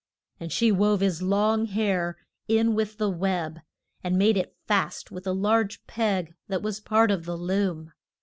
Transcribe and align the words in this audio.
And 0.39 0.51
she 0.51 0.71
wove 0.71 1.01
his 1.01 1.21
long 1.21 1.65
hair 1.67 2.17
in 2.47 2.73
with 2.73 2.97
the 2.97 3.07
web, 3.07 3.59
and 4.03 4.17
made 4.17 4.35
it 4.35 4.57
fast 4.65 5.11
with 5.11 5.27
a 5.27 5.31
large 5.31 5.85
peg 5.85 6.33
that 6.47 6.63
was 6.63 6.79
part 6.79 7.11
of 7.11 7.25
the 7.25 7.37
loom. 7.37 7.93